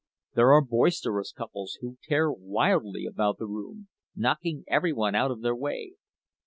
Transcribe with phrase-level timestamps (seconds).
[0.33, 5.41] There are boisterous couples, who tear wildly about the room, knocking every one out of
[5.43, 5.93] their way.